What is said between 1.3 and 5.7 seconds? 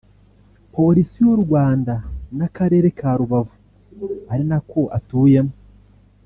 Rwanda n’Akarere ka Rubavu ari nako atuyemo